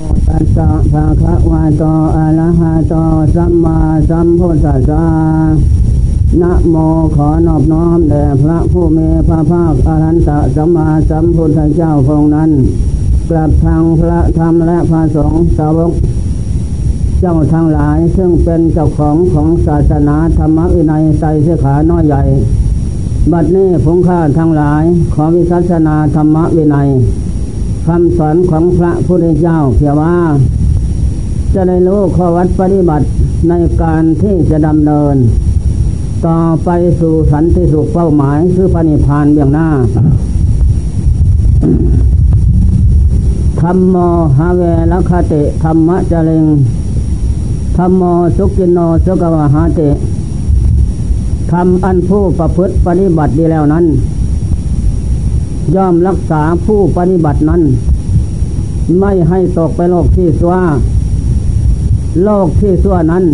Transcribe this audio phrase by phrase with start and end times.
[0.00, 1.84] ตัสสะภะคะวะโต
[2.16, 2.94] อะระหะโต
[3.34, 5.04] สัมมาสัมพุทธัสสะ
[6.40, 6.76] นะโม
[7.16, 12.50] ขอนอบน้อมแด่พระผู้มีพระภาคอรันตสัมมาสัมพุทธเจ้าองค์นั้น
[13.28, 15.92] กลับทางพระธรรมและพระสงฆ์สาวก
[17.20, 22.22] เจ้าทั้งหลายซึ่งเป็นเจ้าของของศาสนาธรรมวินัยไตรสิกขาน้อยใหญ่
[23.32, 24.82] บัดนี้ผงข้าทั้งหลาย
[25.14, 26.88] ขอวิสัชนาธรรมวินัย
[27.86, 30.14] คำสอนของพระพุทธเจ้าเพียงว่า
[31.54, 33.06] จะได้รู้ข้อวัดปฏิบัติ
[33.48, 35.16] ในการที่จะดำเนิน
[36.26, 39.68] ต่อไปสู่สันติสุขเป้าหมายคือพระนิพพานเบื้องหน้า
[43.60, 43.96] ธรรมโม
[44.38, 44.62] หาเว
[44.92, 46.44] ลคเตธรรมะจริง
[47.76, 48.02] ธรรมโม
[48.36, 49.80] สุกินโนสุกวาหาเต
[51.52, 53.84] ทำอันผู้ประพฤติปฏิบัติดีแล้วนั้น
[55.74, 57.62] ย่อมรักษาผู้ปฏิบัตินั้น
[59.00, 60.54] ไม่ให้ตกไปโลกที่ซัว
[62.24, 63.24] โลกที่ซัวนั้น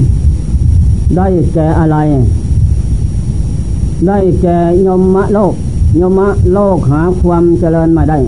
[1.16, 1.96] ได้แก่อะไร
[4.06, 4.56] ได้แก่
[4.86, 5.54] ยมะโลก
[6.00, 8.18] ยมะโลกหาความเจริญมาได้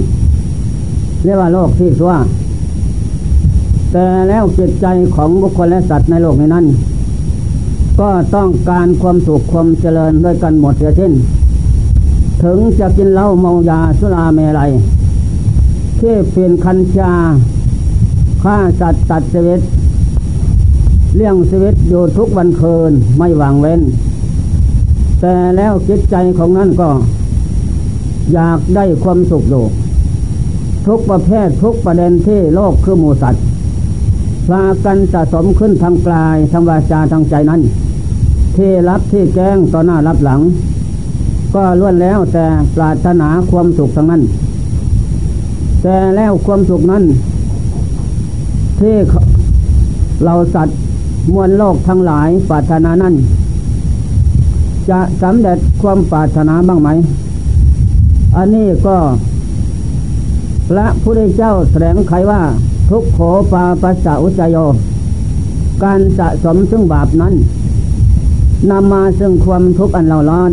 [1.25, 2.13] เรียกว่าโลกที่ซัว
[3.93, 6.67] แต่แล้วจิตใจของบุคคลและสัตว์ในโลกนี้นั้น
[8.01, 11.13] ก็ต้องการความสุขความเจริญด้วยกันหมดเสียสิ้น
[12.43, 14.71] ถึงจะกินเหล้าเมายาสุราเมลัย
[16.01, 17.13] ที่เปลี่ยนคัญชา
[18.43, 19.61] ฆ่าสัตว์ตัดชีวิต
[21.17, 23.81] เลี้ยงชีวิตอยู่ทุกวันคืนไม่วางเว้น
[25.21, 26.91] แต่แล้วจิตใจของนั้นก็
[28.35, 29.65] อยากได้ความสุขอยู่
[30.87, 33.43] ทุกประเภททุกประเด็นที่โลกคือหมูสัตว์
[34.49, 37.61] พากันสะสมขึ้นทางกลายทางวาจาทางใจนั้น
[38.57, 40.41] ที่รับที่แจ้งต่อหน้ารับหลัง
[41.55, 44.23] ก็ล้วนแล้วแต่ปรารถนาความสุขทั้งนั้น
[45.83, 47.05] แต่แล้วความสุขนั้น
[48.81, 48.95] ที่
[50.25, 50.77] เราสัตว์
[51.33, 53.15] มวลโลกทั้งหลายปรารถนานั้น
[54.91, 56.89] จะสำเร็จความปรารถนาบ้างไหม
[58.37, 58.97] อันนี้ก็
[60.69, 62.41] พระพุทธเจ้าแสดงไขว่า
[62.91, 63.19] ทุกโข
[63.53, 64.57] ปาปัสสะอุจโย
[65.83, 67.35] การสะสมซึ่งบาปนั้น
[68.71, 70.53] นำมาซึ่งความทุกข์อันเราร้อน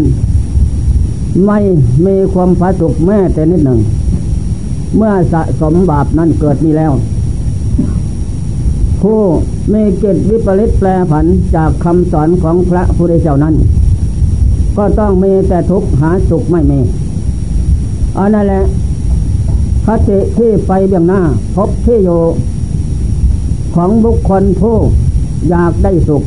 [1.45, 1.59] ไม่
[2.05, 3.79] มีความผาสุกแม้แต่นิดหนึ่ง
[4.95, 6.93] เมื่อสะสมบาปนั้นเกิดมีแล้ว
[9.01, 9.19] ผู้
[9.73, 11.25] มีกิจวิปริตแปลผัน
[11.55, 13.55] จากคำสอนของพระพุทธเจ้านั้น
[14.77, 16.79] ก็ต้องมีแต่ทุกข์หาสุขไม่มี
[18.17, 18.63] อันนั่นแหละ
[19.85, 21.21] คติที่ไปเบื้องหน้า
[21.55, 22.21] พบที่อยู่
[23.75, 24.77] ของบุคคลผู้
[25.49, 26.23] อยากได้สุข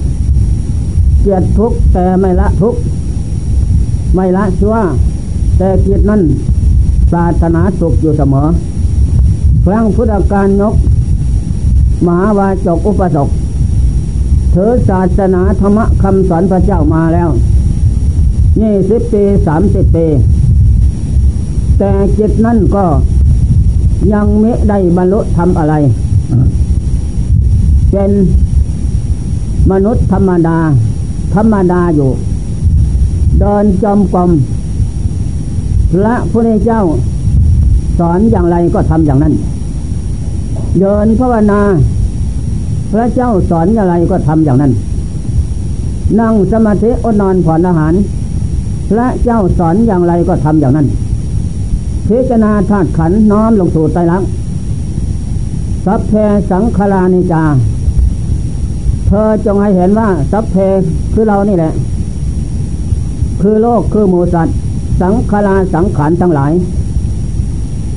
[1.20, 2.80] เกียดทุกข์แต่ไม่ละทุกข์
[4.20, 4.76] ไม่ละชั่ว
[5.58, 6.22] แต่จิตนั้น
[7.12, 8.46] ปรารถนาสุขอยู่เสมอ
[9.64, 10.74] ครั้งพุทธการยก
[12.06, 13.28] มหาวาจกอุปสก
[14.52, 17.28] เถือศาสนาธรรมคำสอนพระเจ้ามาแล้ว
[18.60, 20.06] ยี่สิบปีสามสิบปี
[21.78, 22.84] แต่จิตนั่นก็
[24.12, 25.74] ยังไม่ได้บรรลุทำอะไร
[27.90, 28.10] เป็น
[29.72, 30.58] มนุษย์ธรรมดา
[31.34, 32.10] ธรรมดาอยู่
[33.40, 34.30] เดินจอมกลม
[35.92, 36.82] พระพุทธเจ้า
[37.98, 39.34] สอนอย่างไรก็ทำอย่างนั้น
[40.80, 41.60] เดินภาวนา
[42.92, 44.72] พระเจ้าสอนอย่างไรก็ทำอย่างนั้น
[46.20, 47.94] นั่งสมาธิอดนอนผ่อนอาหาร
[48.90, 50.86] พระเจ้าสอนอย่างไรก็ทำอย่างนั้น
[52.08, 54.28] พิจารณาธาตุขันน้อมลงสู่ไตรลักษณ์
[55.84, 56.12] สัพเพ
[56.50, 57.44] สังขารานิจา
[59.06, 60.56] เธอจงให้เห็นว่าสัพเพ
[61.12, 61.72] คือเรานี่แหละ
[63.42, 64.56] คือโลกคือหมูสัตว์
[65.02, 66.52] สังขาราสังขารทั้งหลาย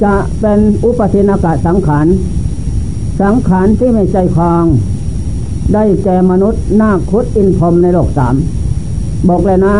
[0.03, 2.07] จะเป็นอุปทินากะสังขาร
[3.21, 4.65] สังขารที่ไม่ใจคลอง
[5.73, 8.35] ได้แก่มนุษย์นาคคุดอินพรมในโลกสาม
[9.27, 9.77] บอกและน้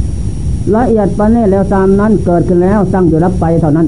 [0.00, 3.86] ำละเอียดปานนี้แล้วตามนั้นเกิดขึ้นแล้วตั้งอยู่รับไปเท่านั้น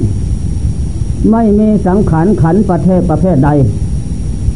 [1.30, 3.50] ไม่มีสังขารขันประเทศประเภทใด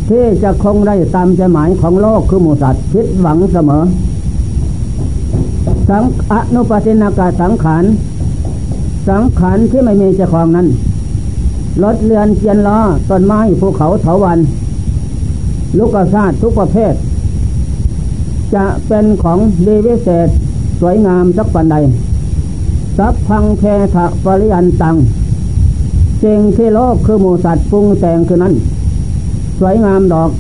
[0.09, 3.82] ที่จะคงได้ตามใจหมายของโลกคือหมูสัตว์คิดหวังเสมอ
[5.88, 7.85] สังอนุปัตินากาสังขาร
[9.09, 10.67] สังขารที่ไม่มีเจ้าของนั้น
[11.83, 12.79] รถเรือนเกียนล้อ
[13.11, 14.38] ต้นไม้ภูเขาเถาวัน
[15.79, 16.94] ลูกกระซาดทุกประเภท
[18.55, 20.29] จะเป็นของดีวิเศษ
[20.81, 21.77] สวยงามสักปันใด
[22.99, 23.62] สัพพังเพ
[23.94, 24.97] ทะปริยันตัง
[26.23, 28.55] สิ่งที่โลกคือหมูสัตว์ปรุงแต่งคือนั้น
[29.59, 30.31] สวยงามดอก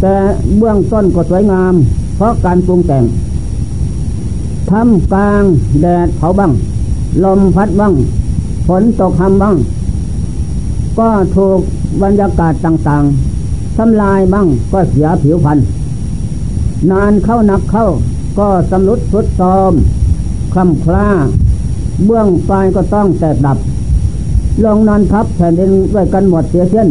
[0.00, 0.14] แต่
[0.58, 1.74] เบื้องต้นก็สวยงาม
[2.16, 3.04] เพราะการปรุงแต่ง
[4.70, 5.42] ทำกลาง
[5.80, 6.52] แดดเผาบ้าง
[7.24, 7.94] ลมพัดบ้าง
[8.66, 9.56] ฝนตกทำบ้าง
[10.98, 11.60] ก็ถูก
[12.02, 15.58] บรรยากาศต่างๆทำลายบ้างก็เสียผิวพรรณ
[16.90, 17.86] นานเข้านักเข้า
[18.38, 19.72] ก็สำรุดสุดซอม
[20.52, 21.08] คลำคล้า
[22.04, 23.58] เบื้องปลายก็ต้องแตกดับ
[24.64, 26.88] ลงนอนทับแผ่นดินด้วยกันหมดเสียเช่น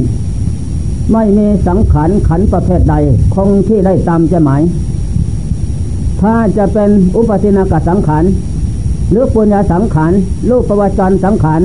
[1.11, 2.95] ไม่มีสังขารขันประเภทใด
[3.35, 4.61] คงที่ได้ตามใจหมาย
[6.23, 8.23] ถ้าจะเป็นอุปตินากสังขาร
[9.11, 10.11] หรือปุญญาสังขาร
[10.49, 11.61] รูปประวัจรสังขาร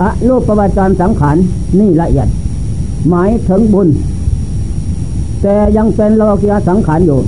[0.00, 1.36] อะรูปประวัจรสังขาร
[1.78, 2.28] นี่ละเอียด
[3.08, 3.88] หมายถึงบุญ
[5.42, 7.18] แต่ยังเป็นโลกียสังขารอยู่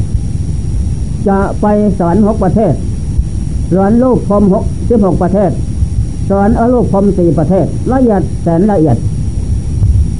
[1.28, 1.66] จะไป
[1.98, 2.74] สอนหกประเทศ
[3.74, 5.50] สอนลูกพรมหกสิบหกประเทศ
[6.30, 8.96] สอนอลูกพรมสี่ประเทศ ละเอียดแสนละเอียด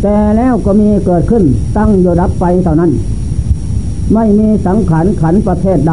[0.03, 1.45] แต่แล้วก็มีเกิดขึ้น
[1.77, 2.91] ตั้งอยู่รับไปเท่านั้น
[4.15, 5.93] ไม่มีสังขารขันประเภทใด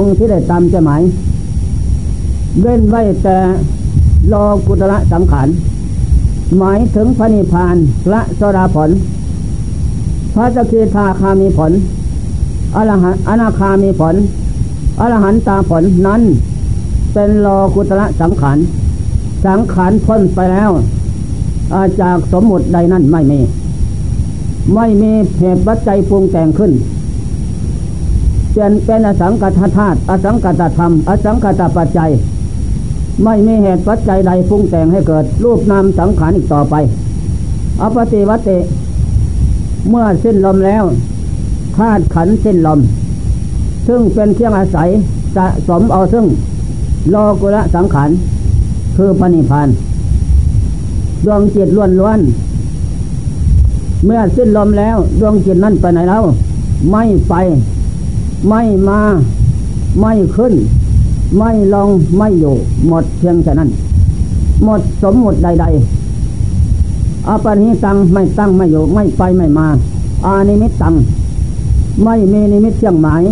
[0.00, 1.02] งที่ได้ตามใจหมาย
[2.60, 3.36] เว้นไว้แต่
[4.28, 4.34] โล
[4.66, 5.48] กุตระสังขาร
[6.58, 8.90] หมายถึงพระนิพพานพระสดาผล
[10.34, 11.72] พระสกิทาคามีผล
[12.76, 14.14] อรหันอนาคามีผล
[15.00, 16.22] อรหันตาผลนั้น
[17.14, 18.58] เป็นโลกุตระสังขาร
[19.46, 20.70] สังขารพ้นไปแล้ว
[21.74, 23.40] อาจากสมมุติใดนั้นไม่มี
[24.74, 26.72] ไม่มีเหตุปัจจัยปรุงแต่งขึ้น
[28.54, 32.10] เป็นเป็นอสังกัตธาตุอสังกัตธรรม อสังกัตปัจจัย
[33.24, 36.74] ไม่มีเหตุปัจจัยใดปรุงแต่งให้เกิด รูปนามสังขารอีกต่อไป
[37.80, 38.58] อปฏิวัติ
[39.88, 40.84] เมื่อสิ้นลมแล้ว
[41.76, 42.80] ธาตุขันสิ้นลม
[43.86, 44.88] ซึ่งเป็นเครื่องอาศัย
[45.36, 46.24] สะสมเอาซึ่ง
[47.10, 48.10] โลกุระสังขาร
[48.96, 49.68] คือปณิพาน
[51.24, 52.20] ดวงจิตล้วนล้วน
[54.04, 56.24] เมื่อสิ้นลมแล้ว ดวงจิตนั้นไปไหนแล้ว
[56.90, 57.34] ไม่ไป
[58.48, 59.00] ไม่มา
[60.00, 60.54] ไม่ขึ้น
[61.38, 62.54] ไม่ลงไม่อยู่
[62.86, 63.70] หมดเพียงแค่นั้น
[64.64, 65.66] หมดสมหมดใด
[66.46, 69.66] ๆอาปนิตังไม่ตั้งไม่อยู่ ไม่ไปไม่มา
[70.24, 70.94] อานิมิตตัง
[72.04, 73.22] ไม่มีนิมิตเชื่องหมาย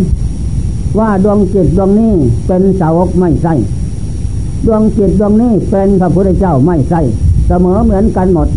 [0.99, 2.13] ว่าดวงจิตดวงนี้
[2.47, 3.55] เป็นสาวกไม่ใช่
[4.67, 7.01] ดวงจิตดวงนี้เป็นพระพุทธเจ้าไม่ใช่
[7.47, 8.49] เสมอเหมือนกันหมด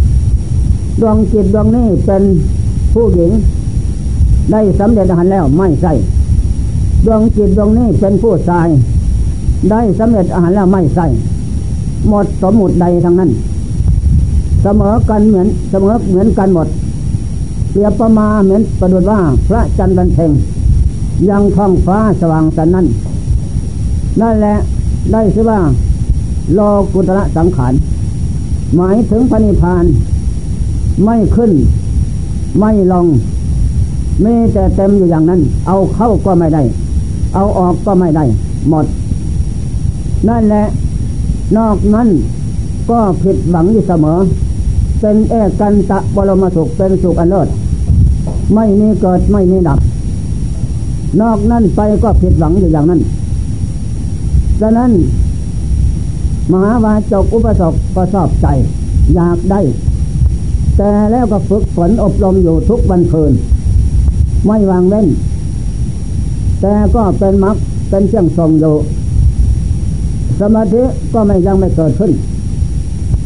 [1.02, 2.24] ดวงจิตดวงนี้เป็น
[2.94, 3.32] ผู้หญิง
[4.52, 5.94] ได้สำเร็จอาหารแล้วไม่ใช่
[7.06, 8.68] ดวงจิตดวงนี้เป็นผู้ชาย
[9.70, 11.06] ได้สำเร็จอาหารแล้วไม่ใช่
[12.10, 13.32] หมดสมมุติใดทั้งนั้น
[14.64, 16.68] เสมอกันเหมือนเสมอเหมือนกันหมด
[17.72, 20.32] เปรียบประมาเหมือนประดุดว่าพระจันทร์บันเพ็ง
[21.30, 22.86] ยังท้องฟ้าสว่างสันนั้น
[24.22, 24.56] นั่นแหละ
[25.12, 25.60] ได้ชื่อว่า
[26.54, 26.60] โล
[26.94, 27.74] กุตระสังขาร
[28.76, 29.86] หมายถึงพระนิพพาน
[31.06, 31.52] ไม่ขึ้น
[32.60, 33.06] ไม่ลง
[34.24, 36.64] มีแต่เต็มอยู่อย่างนั้น เอาเข้าก็ไม่ได้
[37.36, 38.24] เอาออกก็ไม่ได้
[38.70, 38.86] หมด
[40.28, 40.66] นั่นแหละ
[41.58, 42.10] นอกนั้น
[42.90, 44.18] ก็ผิดหวังอยู่เสมอ
[45.00, 47.48] เป็นเอกันตะบรมสุขเป็นสุขอันเลิศ
[48.54, 49.80] ไม่มีเกิดไม่มีดับ
[51.22, 53.02] นอกนั้นไปก็ผิดหวังอยู่อย่างนั้น
[54.62, 54.92] ดังนั้น
[56.52, 58.48] มหาวาจกอุปสมก็ชอบใจ
[59.16, 59.62] อยากได้
[60.78, 63.34] แต่แล้วก็ฝึกฝนอบรมอยู่ทุกวันคืน
[64.46, 65.08] ไม่วางเว้น
[66.66, 67.56] แต่ก็เป็นมรรค
[67.90, 68.76] เป็นเชื่องทรงอยู่
[70.40, 70.84] สมาธิ
[71.14, 72.12] ก็ไม่ยังไม่เกิดขึ้น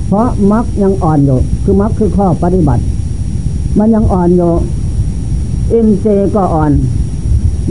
[0.07, 2.83] เพราะมรรคยังอ่อนอยู่ คือมรรคคือข้อปฏิบัติ
[3.77, 4.51] มันยังอ่อนอยู่
[5.73, 6.71] อินเจก็อ่อน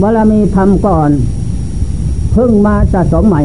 [0.01, 1.11] บารมีธรรมก็อ่อน
[2.33, 3.41] เพิ่งมาสะสมใหม่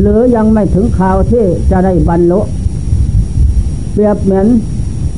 [0.00, 2.40] หรือยังไม่ถึงข่าวที่จะได้บรรลุ
[3.92, 4.46] เปรียบเหมือน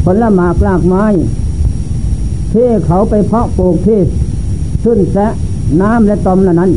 [0.04, 1.04] ผลหมากรากไม้
[2.52, 4.00] ที่เขาไปเพาะปลูกที่
[4.84, 5.32] ขึ้นแสะ
[5.80, 6.70] น้ำและตมละนั้น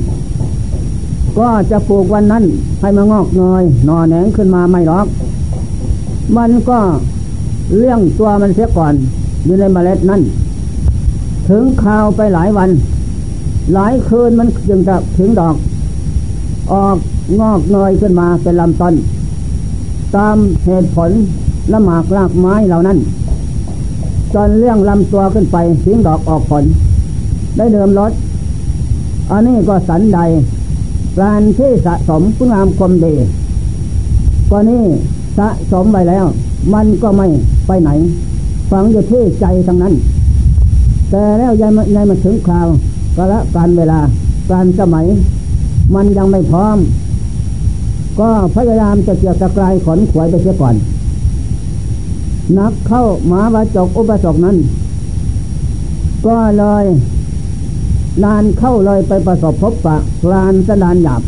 [1.37, 2.43] ก็จะปลูกวันนั้น
[2.81, 5.07] ให้มางอกเงยหน่อแหนงขึ้นมาไม่หรอก
[6.37, 6.79] มันก็
[7.77, 8.93] เลี้ยงตัวมันเสียก่อน
[9.45, 10.21] อยู่ในเมล็ดนั้น
[11.49, 12.69] ถึงข่าวไปหลายวัน
[13.73, 15.55] หลายคืนมันจึงจะถึงดอก
[16.71, 16.97] ออก
[17.39, 18.93] งอกเงยขึ้นมาเป็นลำต้น
[20.15, 21.11] ตามเหตุผล
[21.71, 22.97] ละหมากรากไม้เหล่านั้น
[24.33, 26.63] จนเลี้ยงลำตัวขึ้นไปถึงดอกออกผล
[27.57, 28.11] ได้เดิมรส
[29.31, 30.19] อันนี้ก็สันใด
[31.19, 33.13] การที่สะสมคุณงามความดี
[34.51, 34.83] ก็นี่
[35.37, 36.25] สะสมไปแล้ว
[36.73, 37.27] มันก็ไม่
[37.67, 37.89] ไปไหน
[38.71, 39.93] ฝังอยู่ที่ใจทั้งนั้น
[41.11, 42.67] แต่แล้วยังยังมาถึงคราว
[43.15, 43.99] ก็ละการเวลา
[44.51, 45.05] การสมัย
[45.95, 46.77] มันยังไม่พร้อม
[48.19, 50.75] ก็พยายามจะเกี่ยวตะกลายขนขวายไปเสียก่อน
[52.57, 54.57] นักเข้าหมาวาจกอุปสกนั้น
[56.25, 56.85] ก็เลย
[58.23, 61.21] นานเข้าเลยไปประสบพบปะกลานสดานหยาบ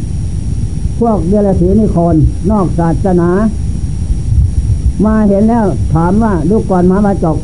[1.00, 2.15] พวกเดรัจฉีนิคน
[2.51, 3.30] นอกศาสนา
[5.06, 7.38] มาเห็นแล้วถามว่าดูก่อนมามาจก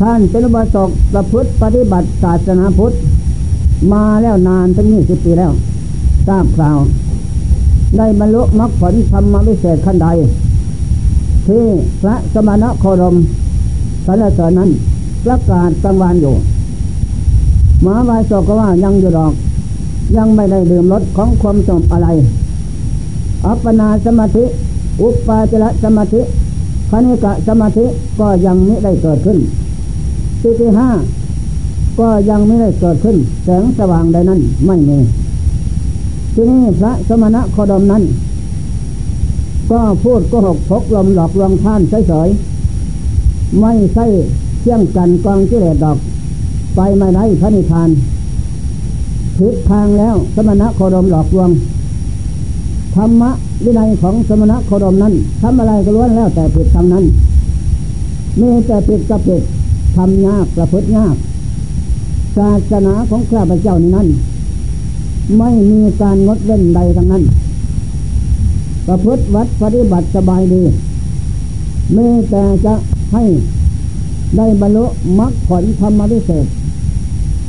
[0.00, 2.92] ท่านเป็นบาสกประพฤติปฏิบัติศาสนาพุทธ
[3.92, 5.52] มาแล้วนานตั้งยี่สิบปีแล้ว
[6.26, 6.78] ทราบข่าว
[7.96, 10.08] ได้บรรลุมรรคผลธรรมวิเศษขั้นใด
[11.46, 11.64] ที่
[12.02, 13.14] พระสมณะโคดม
[14.06, 14.70] สรรเสริญนั้น
[15.24, 16.34] ประกาศกลางวันอยู่
[17.82, 19.32] หมาวายศกก็ว่ายังอยู่ดอก
[20.16, 22.08] ยังไม่ได้ดื่มรสของความสงบอะไร
[23.46, 24.44] อัปปนาสมาธิ
[25.00, 26.20] อุปปาจระสมาธิ
[26.90, 27.84] คณิกะสมาธิ
[28.20, 29.38] ก็ยังไม่ได้เกิดขึ้น
[30.40, 30.88] สิที่ห้า
[32.00, 34.98] ก็ยังไม่ได้เกิดขึ้น แสงสว่างใดนั้นไม่มี
[36.34, 38.02] ที่นี้พระสมณะโคดมนั้น
[39.70, 44.06] ก็พูดก็หกพกลมหลอกลวงท่านเฉยๆไม่ใช่
[44.60, 45.98] เที่ยงกันกองกิเลสดอก
[46.80, 47.90] ไปไม่ได้พระนิพพาน
[49.38, 51.50] ผิดทางแล้วสมณะโคดมหลอกลวง
[52.94, 53.30] ธรรมะ
[53.64, 57.04] วินัยของสมณะโคดมนั้นทำอะไรก็ล้วนแล้วแต่ผิดทางนั้น
[58.40, 59.42] มีแต่ผิดกับผิด
[59.96, 61.16] ทำยากประพฤติยาก
[62.36, 64.08] ศาสนาของข้าพเจ้านี้นั้น
[65.38, 67.22] ไม่มีการงดเว้นใดทั้งนั้น
[68.86, 70.62] ประพฤติวัดปฏิบัติสบายดี
[71.96, 72.74] มีแต่จะ
[73.12, 73.24] ให้
[74.36, 74.84] ได้บรรลุ
[75.18, 76.46] มรรคผลธรรมวิเศษ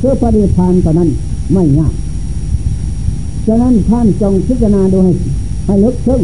[0.00, 1.10] เพื่อปฏิพานตอนนั้น
[1.52, 1.94] ไม่ยาก
[3.46, 5.12] ฉะนั้นท่านจงพิจารณาดูให้
[5.66, 6.20] ให้ลึกซึ้ง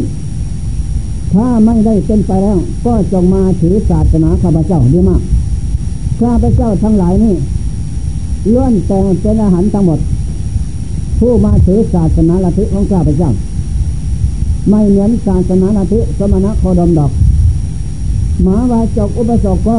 [1.33, 5.21] ถ้าไม่ได้เป็นไปแล้ว ก็จงมาถือศาสนาข้าพเจ้าดีมาก
[6.19, 7.35] ข้าพเจ้าทั้งหลายนี่
[8.53, 9.99] ล้วนแต่เป็นอาหารทั้งหมด
[11.19, 13.31] ผู้มาถือศาสนาลัทธิของข้าพเจ้า
[14.69, 17.11] ไม่เหมือนศาสนาลัทธิสมณะโคดมดอก
[18.43, 19.77] หมาวาจกอุปสกก็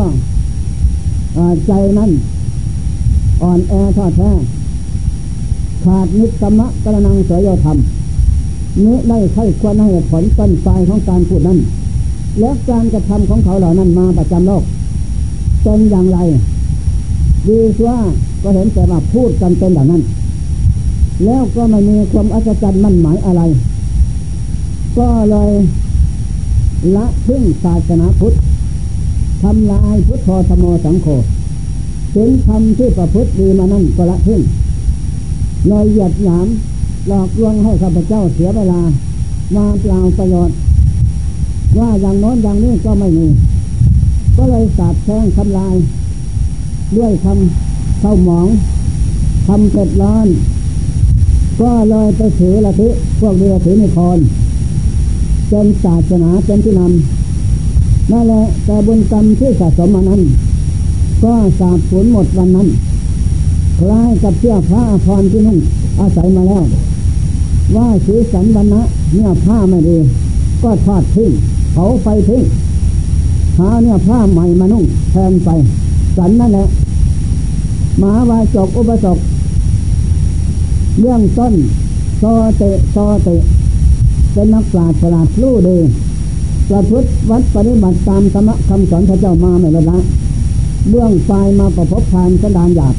[1.66, 2.10] ใจนั้น
[3.42, 4.30] อ่อนแอทอดแท้
[5.84, 7.78] ขาดนิสมะกระนังเสยโยธรรม
[8.84, 11.58] นี้ได้ใช้ควรให้ผลต้นปลายของการพูดนั้น
[12.40, 14.62] และการกระทำของเขาเหล่านั้นมาประจำโลก
[15.62, 16.18] เป็นอย่างไร
[17.48, 17.98] ดีว่า
[18.42, 20.02] ก็เห็นแต่ว่าพูดกันเป็นแบบนั้น
[21.24, 23.42] แล้วก็ไม่มีความอัศจรรย์มั่นหมายอะไร
[24.98, 25.50] ก็เลย
[26.96, 28.34] ละทิ้งศาสนาพุทธ
[29.42, 31.06] ทำลายพุทธธรรมสังโฆ
[32.14, 34.40] ถึงทำที่ประพฤติดีมานั่นก็ละทิ้ง
[35.70, 36.46] ลอยเหยียดหยาม
[37.08, 38.80] หลอกลวงให้ข้าพเจ้าเสียเวลา
[39.54, 40.56] มาเปล่าประโยชน์
[41.78, 43.26] ว่าอย่างโน้นอย่างนี้ก็ไม่มี
[44.36, 45.74] ก็เลยสาดแช่งทำลาย
[46.96, 48.48] ด้วยคำเข้าหมอง
[49.46, 50.26] ทำเผ็ดร้อน
[51.60, 52.88] ก็เลยไปถือละทิ
[53.20, 54.18] พวกเรือถือนิคอน
[55.48, 60.20] เป็นศาสนาเป็นที่นำนั่นแหละแต่บุญกรรมที่สะสมมานั้น
[61.22, 62.68] ก็สาบสูญหมดวันนั้น
[63.78, 65.58] คล้ายกับเสื้อผ้าพรที่นุ่ง
[66.00, 66.64] อาศัยมาแล้ว
[67.76, 68.82] ว่าสีสันวันนะ
[69.14, 69.96] เนี่ยผ้าไม่ดี
[70.62, 71.30] ก็ทอดทิ้ง
[71.72, 72.42] เผาไฟทิ้ง
[73.58, 75.48] หาเนี่ยผ้าใหม่มานุ่งแทนไป
[76.16, 76.66] สันนั่นแหละ
[78.02, 79.18] มาวาจกอุปสก
[81.00, 81.54] เรื่องต้น
[82.18, 82.22] โซ
[82.56, 83.28] เตโซเต
[84.32, 85.76] เป็นนักปราชญ์ฉลาดรู้ดี
[86.68, 89.98] ประพฤติวัดปฏิบัติตามธรรมคำสอนพระเจ้ามาไม่ลดละ
[90.90, 92.94] เบื้องปลายมาประพบพานสันดานหยาบ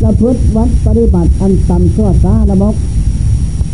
[0.00, 2.74] ประพฤติวัดปฏิบัติอันต่ำชั่วซาระบก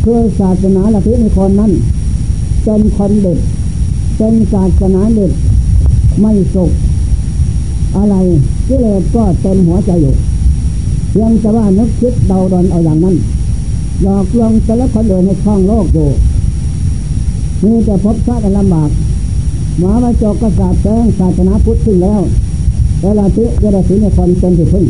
[0.03, 1.71] คือศาสนาลัทธินิคนนั้น
[2.63, 3.39] เป็นคนเด็ด
[4.17, 5.31] เป็นศาสนาเด็ด
[6.19, 6.71] ไม่สุก
[7.97, 8.15] อะไร
[8.67, 10.15] กิเลสก็เต็มหัวใจอยู่
[11.11, 13.15] เพียงแต่ว่านึกคิดเดาดอนเอาอย่างนั้น
[14.03, 16.09] หลอกลวงแต่ละคนเดินในช่องโลกอยู่
[17.63, 18.89] มีแต่พบชาติลำบาก
[19.79, 22.21] หมาวิจกก็สาแจ้งศาสนาพุทธขึ้นแล้ว
[22.99, 24.85] แต่ละทิเจริญในคนเป็นที่พึ่ง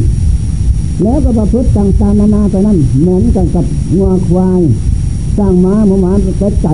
[1.03, 3.65] แล้วก็ประพฤติต่างๆนานาตัวนั้นเหมือนกันกับ
[3.97, 4.61] งัวควาย
[5.37, 6.67] สร้างม้าหมูหมาเป็นใจ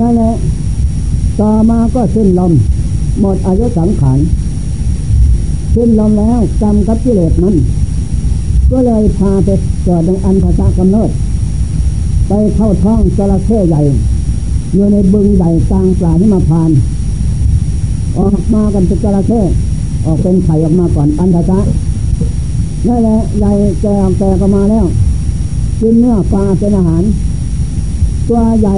[0.00, 0.32] นั่นแหละ
[1.40, 2.52] ต่อมาก็สิ้นลม
[3.20, 4.18] หมดอายุสังขาร
[5.74, 7.56] สิ้นลมแล้วกรรมกับกิเลสนั้น
[8.70, 9.48] ก็เลยพาไป
[9.84, 11.10] เกิดในอันภาษากำเนิด
[12.28, 13.82] ไปเข้าท้องจระเข้ใหญ่
[14.72, 16.70] อยู่ในบึงใหญ่กลางปลาที่มาพาน
[18.18, 19.40] ออกมากันเป็นจระเข้
[20.08, 21.58] ออกเป็นไข่ออกมาก่อนอันภาษา
[22.86, 24.86] นั่นแหละใหญ่แก่แก่ก็มาแล้ว
[25.80, 27.02] กินเนื้อปลาเป็นอาหาร
[28.28, 28.74] ตัวใหญ่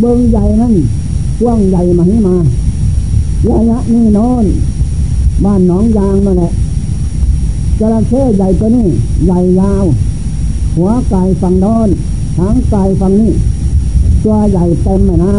[0.00, 0.74] เบิ้งใหญ่นั่น
[1.44, 2.36] ว่างใหญ่มาให้มา
[3.50, 4.44] ระยะนี้โน้น
[5.44, 6.50] บ้านหนองยางมาแหละ
[7.78, 8.86] จระเข้ใหญ่ตัวนี้
[9.26, 9.84] ใหญ่ยาว
[10.76, 11.88] หัวไก่ฝั่งโน้น
[12.38, 13.30] หางไก่ฝั่งนี้
[14.24, 15.32] ตัวใหญ่เต็มแม่น้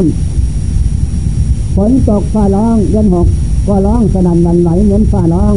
[0.79, 3.27] ำฝนตกฟ้าร้องเย็นหก
[3.67, 5.55] ก็ร้องสนั่นวันไหวเหมือนฟ้าร้อง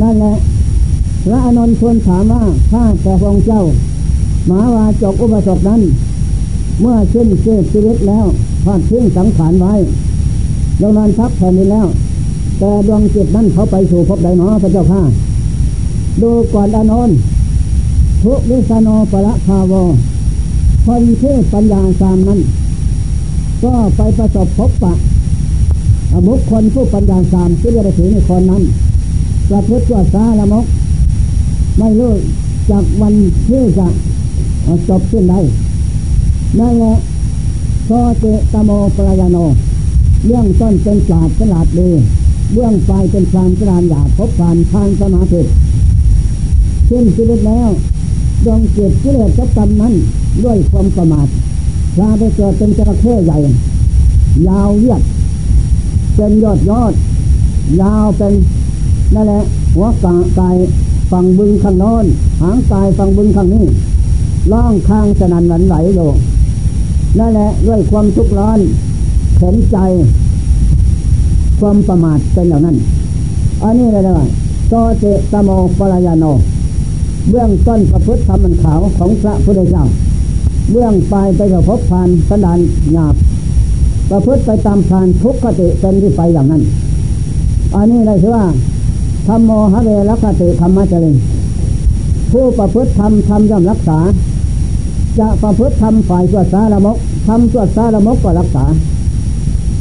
[0.00, 0.34] นั่นแหละ
[1.24, 3.62] พระอานนท์ชวนถามว่าข้าแต่พระองค์เจ้า
[4.46, 5.82] หมาวาจกอุปสมบนั้น
[6.80, 7.28] เมื่อสิ้น
[7.72, 8.26] ชีวิตแล้ว
[8.64, 9.74] ทอดทิ้งสังขารไว้
[10.80, 11.86] ลงนอนพักแผ่นดินแล้ว
[12.58, 15.02] แต่ดวงจิตนั้นเขาไปสู่ภพใดหนอพระเจ้าข้า
[16.22, 17.16] ดูก่อนอานนท์
[18.22, 19.72] ทุวิสโนปละคาว
[20.86, 22.40] คนที่ปัญญาสามนั้น
[23.62, 24.94] ก็ไปประสบพบปะ
[26.26, 28.62] บุคคลผู้ปัญญาสามที่เรียกถือในคนนั้น
[29.50, 30.64] ประพฤติชั่วซาละมก
[31.78, 32.12] ไม่รู้
[32.70, 33.14] จากวัน
[33.48, 33.86] ที่จะ
[34.88, 35.40] จบสิ้นได้
[36.58, 36.94] นั่นแหละ
[37.86, 39.38] โซเตตโมปรายโน
[40.26, 41.90] เรื่องต้นเป็นศาสตร์ฉลาดดี
[42.52, 45.42] เบื้องปลายเป็นความฉลาดหยาบพบผ่านทางสมาธิ
[46.90, 47.70] สิ้นชีวิตแล้ว
[48.44, 49.94] ดวงจิตกิเลสกับกรรมนั้น
[50.44, 51.28] ด้วยความประมาท
[51.96, 53.38] พาไปเกิดเป็นจระเข้ใหญ่
[54.48, 55.02] ยาวเยียด
[56.14, 56.92] เป็นยอดยอด
[57.80, 58.32] ยาวเป็น
[59.14, 59.42] นั่นแหละ
[59.74, 60.56] หัวกากาย
[61.10, 62.04] ฝั่งบึงข้างโน้น
[62.40, 63.64] หางกายฝั่งบึงข้างนี้
[64.52, 66.00] ล่องข้างสนันหวันไหวโย
[67.18, 68.58] นั่นแหละด้วยความทุกข์ร้อน
[69.36, 69.76] เข็นใจ
[71.60, 72.76] ความประมาทเป็นเหล่านั้น
[73.62, 74.16] อันนี้เลยนะ
[74.68, 76.24] โตเจตโมปรายโน
[77.30, 79.84] เบื้องต้นประพฤติธรรมันขาวของพระพุทธเจ้า
[80.70, 82.58] เบื้องปลายไปกับพบพานสันดาน
[82.92, 83.14] หยาบ
[84.10, 86.62] ประพฤติไปตามพานทุกขติเป็นที่ไปอย่างนั้น
[87.74, 88.44] อันนี้เลยคือว่า
[89.26, 91.16] ธรรมโมหะเวรคติธรรมะเจริญ
[92.32, 93.98] ผู้ประพฤติธรรมธรรมย่อมรักษา
[95.18, 96.96] จะประพฤติธรรมฝ่ายสวดสารมก
[97.26, 98.64] ทำสวดสารมกก็รักษา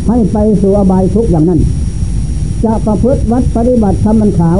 [0.07, 1.59] ให้ไปสู่อบายทุกอย่างนั้น
[2.63, 4.59] จะประพฤติวัดปฏิบัติธรรมมันขาว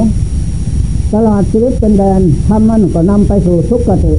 [1.13, 4.13] ตลอดชีวิตเป็นแดนทำมันก็นำไปสู่ทุกขติ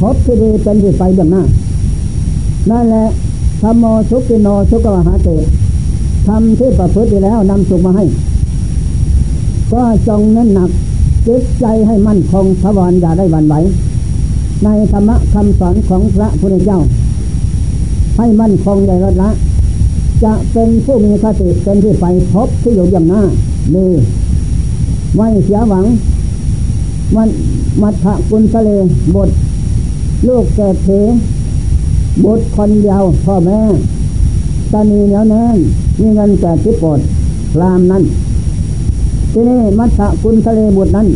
[0.00, 1.42] พบที่ดีเป็นที่ไปเบื้องหน้า
[2.70, 3.06] นั่นแหละ
[3.62, 5.28] ธรรมโมสุกิโนสุกวหาเต
[6.26, 8.04] ทำที่ประพฤติแล้วนำสุขมาให้
[9.72, 10.70] ก็จงเน้นหนัก
[11.26, 13.54] จิตใจให้มั่นคงทวรอย่าได้หวั่นไหว
[14.64, 16.78] ในธรรมะคำสอนของพระพุทธเจ้า
[18.16, 19.30] ให้มั่นคงใหญ่ลดละ
[20.24, 23.22] จะเป็นผู้มีคติเป็นที่ไปพบที่อยู่อย่างหน้า
[23.74, 23.86] ดี
[25.16, 25.84] ไม่เสียหวัง
[27.14, 27.28] มัน
[27.82, 28.70] มัทะกุลทะเล
[29.14, 29.30] บท
[30.28, 31.00] ลูกเศรษฐี
[32.24, 33.60] บุตรคนเดียวพ่อแม่
[34.72, 35.58] ตานีเหนียวแน่น
[36.00, 37.00] มีเงินแก่ทิปด
[37.60, 38.02] รามนั้น
[39.32, 41.08] ที่นี่มัทะกุลทะเลบุตรนั้น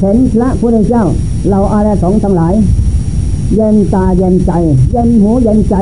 [0.00, 1.04] เห็นพระพุทธเจ้า
[1.50, 2.54] เราอาราสงทั้งหลาย
[3.54, 4.52] เย็นตาเย็นใจ
[4.92, 5.74] เย็นหูเย็นใจ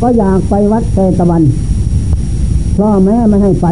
[0.00, 1.42] ก็อยากไปวัดเตตะวัน
[2.76, 3.66] พ่อแม่ไม่ให้ไป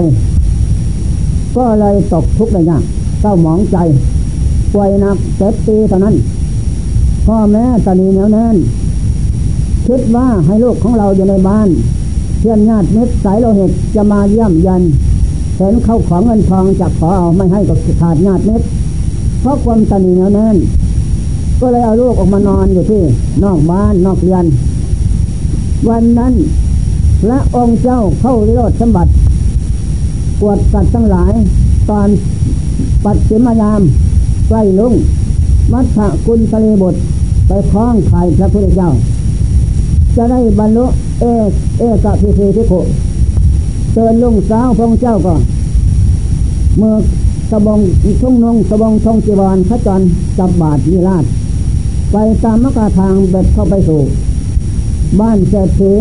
[1.56, 2.82] ก็เลยตกทุกข์ได้ยาก
[3.20, 3.76] เศร้าหมองใจ
[4.72, 6.14] ป่วยหนักเจ็บปีเท่านั้น
[7.26, 8.56] พ่อแม่ตานีเหนียวแน่น
[9.86, 11.68] คิดว่าให้ลูกของเราอยู่ในบ้าน
[12.38, 14.82] เพื่อนญาติมิตรสายโลหิตจะมาเยี่ยมยัน
[15.56, 18.64] เห็นเข้าของเงินทองจากขอเอาไม่ให้ก็ขาดญาติมิตร
[19.40, 20.56] เพราะความตนีเหนียวแน่น
[21.60, 23.02] ก็เลยเอาลูกออกมานอนอยู่ที่
[23.44, 24.44] นอกบ้านนอกเรือน
[25.88, 26.34] วันนั้น
[27.22, 29.10] พระองค์เจ้าเข้าวิโรธสมบัติ
[30.40, 31.32] กวดสัตว์ทั้งหลาย
[31.90, 32.08] ตอน
[33.04, 33.82] ปัดเสมายาม
[34.48, 34.94] ใกล้ลุง
[35.72, 36.94] มัทธกุลทะเลบท
[37.46, 38.90] ไปคล้องไข่พระพุทธเจ้า
[40.16, 40.84] จะได้บรรลุ
[41.20, 41.24] เอ
[41.78, 42.72] เอกพิเศษทิโก
[43.92, 45.40] เตือนลุงสาวพระเจ้าก่อน
[46.78, 46.94] เมื่อ
[47.50, 47.78] สบง
[48.20, 50.00] ทุ่งนงสบงทงจีวรพระจัน
[50.38, 51.24] จับบาทยีราช
[52.12, 54.00] ไปตามมกาทางเบ็ดเข้าไปสู่
[55.20, 55.92] บ้านเศรษฐี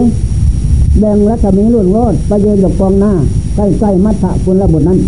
[0.99, 3.13] แบ่งรัศมีรุ่นโรดไปยืนอยู่กองหน้า
[3.55, 4.99] ใกล้ๆมัทธกุลบุตรนั้น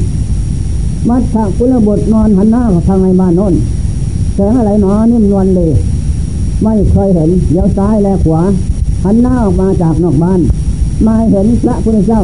[1.10, 3.54] มัทธกุลบุตรนอนหันหน้าทางในบ้านโน้น
[4.36, 5.72] แสงอะไรหนอนิ่มนวลเลย
[6.64, 8.42] ไม่เคยเห็นเลี้ยวซ้ายและขวา
[9.04, 10.40] หันหน้าออกมาจากนอกบ้าน
[11.06, 12.24] มาเห็นพระพุทธเจ้า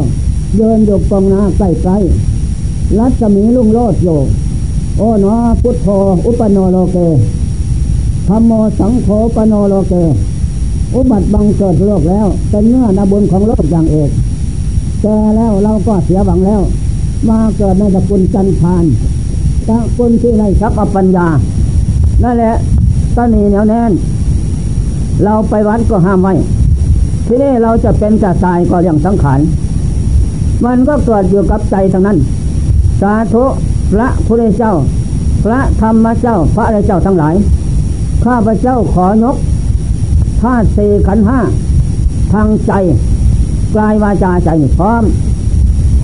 [0.57, 4.09] เดินอยู่กองนาใกล้ๆรัศมีลุ่งโลดโย
[4.97, 5.87] โอ้หนอพุทโธ
[6.25, 6.97] อุปโนโลเก
[8.27, 9.93] ธรรมโมสังโฆปโนโลเก
[10.93, 14.09] อุบัติบังเกิดโลกแล้ว เป็นเนื้อนาบุญของโลกอย่างเอก
[15.01, 16.61] แก่แล้วเราก็เสียหวังแล้ว
[17.29, 18.83] มาเกิดในตระกูลจันทาน
[19.67, 21.27] ตระกูลที่ไรทรัพย์ปัญญา
[22.23, 22.53] นั่นแหละ
[23.15, 23.91] ตนีเหนียวแน่น
[25.23, 26.33] เราไปวัดก็ห้ามไว้
[27.27, 29.39] ทีนี้เราจะเป็นจะตายก็เรื่องสังขาร
[30.65, 32.17] มันก็เกิดอยู่กับใจทั้งนั้น
[33.01, 33.43] สาธุ
[33.91, 34.73] พระพุทธเจ้า
[35.43, 37.35] พระธรรมเจ้า พระอะไรเจ้าทั้งหลาย
[38.23, 39.35] ข้าพเจ้าขอยก
[40.41, 41.39] ธาตุสี่ขันห้า
[42.33, 42.71] ทางใจ
[43.73, 45.03] กลายวาจาใจพร้อม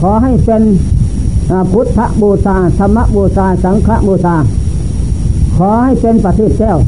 [0.02, 0.62] ขอให้เป็น
[1.72, 4.36] พุทธบูชาธรรมบูชาสังฆบูชา
[5.58, 6.80] ขอให้เป็นปฏิเสธ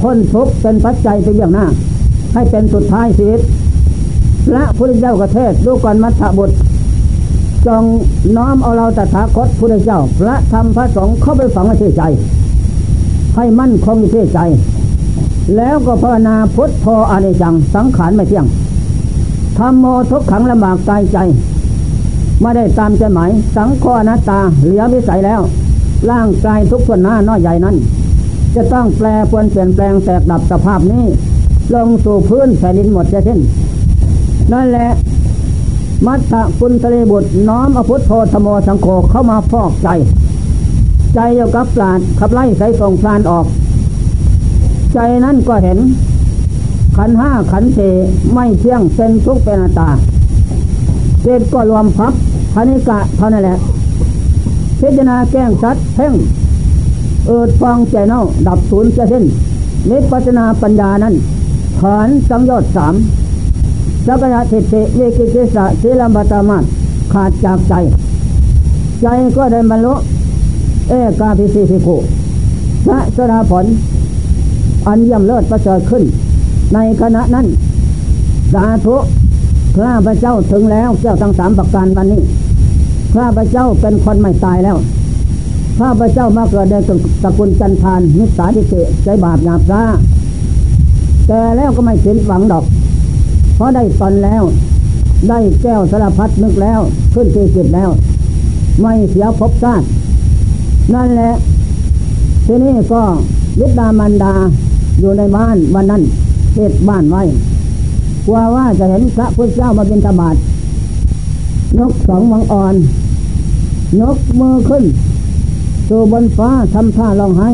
[0.00, 1.66] พ้นทุกข์เป็นปัจจัยเป็นอย่างหน้า
[2.34, 3.40] ให้เป็นสุดท้ายชีวิต
[4.48, 6.54] พระพุทธเจ้ากระเทศดูก่อนมัทธบุตร
[7.66, 7.84] จง
[8.36, 12.02] น้อมเอาเราตถาคตพุทธเจ้า พระธรรมพระสงฆ์เข้าไปฝังในใจ
[13.36, 14.40] ให้มั่นคงในใจ
[15.56, 18.46] แล้วก็ภาวนาพุทธโธอนิจังสังขารไม่เที่ยง
[19.58, 21.18] ทำโมทุกขังลำบากกายใจ
[22.40, 25.40] ไม่ได้ตามใจหมายสังขอนัตตาเหลือวิสัยแล้ว
[26.10, 27.76] ร่างกายทุกส่วนหน้าน้อยใหญ่นั้น
[28.54, 31.04] จะต้องแปลปวนเปลี่ยนแปลงแตกดับสภาพนี้
[31.74, 33.40] ลงสู่พื้นแผ่นดินหมดจะเช่น
[34.52, 34.88] นั่นแหละ
[36.06, 39.88] มัตตะกุลทะเลบุตรน้อมอพุทโธธโมสังโฆเข้ามาฟอกใจ
[41.14, 43.46] ใจโยกับปราดขับไล่ใส่ส่งพลานออก
[44.94, 45.78] ใจนั้นก็เห็น
[46.96, 47.78] ขันห้าขันเส
[48.32, 49.88] ไม่เที่ยงเป็นทุกเป็นตตา
[51.22, 52.12] เจตก็รวมพับ
[52.54, 53.58] พนิกะเท่านั้นแหละ
[54.80, 56.14] พิจารณาแก้งชัดเพ่ง
[57.26, 59.24] เอิดฟองใจเน่าดับศูนย์จะสิ้น
[59.90, 61.14] นิพพานาปัญญานั้น
[61.80, 62.94] ฐานสังยอดสาม
[64.06, 66.58] สักยะทิฏฐิวิกิจิสะศีลบัตามา
[67.12, 67.74] ขาดจากใจ
[69.02, 69.06] ใจ
[69.36, 69.94] ก็ได้บรรลุ
[70.88, 71.88] เอกาพิสิทิโก
[72.86, 73.64] พระสราผล
[74.86, 76.02] อันย่ำเลิศประเสริฐขึ้น
[76.74, 77.46] ในขณะนั้น
[78.52, 78.96] สาธุ
[79.76, 82.22] ข้าพระเจ้าถึงแล้วเจ้าทั้งสามประการวันนี้
[83.14, 84.76] ข้าพระเจ้าเป็นคนไม่ตายแล้ว
[85.78, 86.76] ข้าพระเจ้ามาเกิดใน
[87.22, 89.82] ตระกูลจันทานนิสาทิเตใจบาปหยาบซา
[91.26, 92.64] แต่แล้วก็ไม่สิ้นหวังดอก
[93.54, 94.42] เพราะได้ตอนแล้ว
[95.28, 96.80] ได้แก้วสารพัดนึกแล้ว
[97.14, 97.90] ขึ้นที่จิตแล้ว
[98.80, 99.86] ไม่เสียภพชาติ
[100.94, 101.32] นั่นแหละ
[102.46, 103.02] ทีนี้ก็
[103.58, 104.34] ยุดดามันดา
[105.00, 106.02] อยู่ในบ้านวันนั้น
[106.52, 107.22] เทศบ้านไว้
[108.26, 110.36] กลัวว่าจะเห็นพระพุทธเจ้ามาเป็นธบาต
[111.78, 112.74] นกสองวังอ่อน
[114.00, 114.84] ยกมือขึ้น
[115.88, 117.50] สู่บนฟ้าทำท่าร้องไห้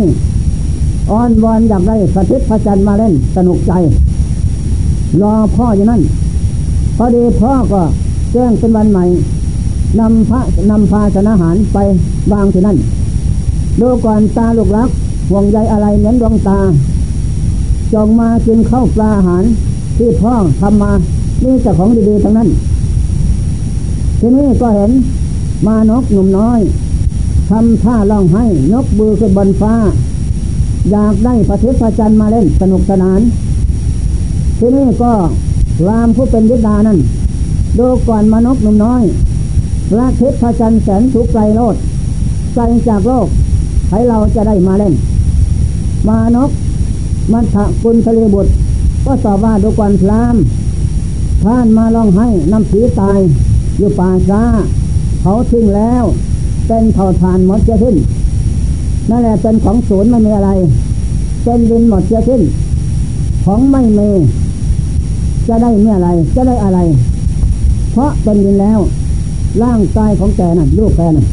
[1.11, 3.73] อ้อนวอนอยากได้สถิตพระจันทร์มาเล่นสนุกใจ
[5.23, 6.03] รอพ่ออยู่นั่น
[6.97, 7.83] พอดีพ่อก็
[8.33, 9.05] แจ้งเป็นวันใหม่
[10.01, 11.79] นำพระนำพาสนาหารไป
[12.33, 12.77] วางที่นั่น
[13.81, 14.91] ดูก่อนตาลูกรัก
[15.31, 16.61] ห่วงใยอะไรเหมือนดวงตา
[17.93, 19.45] จงมากินข้าวปลาอาหาร
[19.97, 20.93] ที่พ่อทำมา
[21.45, 22.49] นี่จะของดีๆทั้งนั้น
[24.19, 24.91] ทีนี้ก็เห็น
[25.67, 26.61] มานกหนุ่มน้อย
[27.51, 29.75] ทำท่าล่องให้นกบือขึ้นบนฟ้า
[30.91, 33.21] อยากได้พระเทพจันทร์มาเล่นสนุกสนาน
[34.59, 35.13] ทีนี้ก็
[35.89, 36.99] รามผู้เป็นวิดานั้น
[37.79, 39.03] ดูก่อนมานกหนุ่มน้อย
[39.91, 41.77] พระเทพจันทร์แสนสุกไกลโลด
[42.55, 43.27] ไกลจากโลก
[43.91, 44.95] ให้เราจะได้มาเล่น
[46.09, 46.51] มานก
[47.33, 48.51] มันทะกุลทะเลบุตร
[49.05, 50.37] ก็ตอบว่าดูก่อนพราม
[51.45, 53.19] ท่านมาลองให้น้ำผีตาย
[53.79, 54.43] อยู่ป่าช้า
[55.21, 56.05] เขาทิ้งแล้ว
[56.67, 57.97] เป็นเผ่าทานหมดเสียทิ้น
[59.11, 60.51] นั่นแหละเป็นของศูนย์ไม่มีอะไร
[61.45, 62.43] เป็นดินหมดเสียทิ้น
[63.45, 64.11] ของไม่มี
[65.49, 66.79] จะได้เมื่อไรจะได้อะไร
[67.93, 68.81] เพราะเป็นดินแล้ว
[69.63, 71.27] ร่างกายของแกนั่นลูกแกนั่น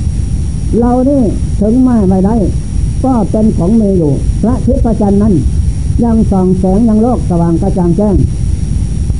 [0.79, 1.21] เรานี่
[1.59, 2.35] ถึงไม่ไม่ได้
[3.03, 4.11] ก็เป็นของเมอยู่
[4.41, 5.33] พระทิพจันทร์นั้น
[6.03, 8.15] ยังส่องแสงยังโลกสว่างกระจ่างแจ้ง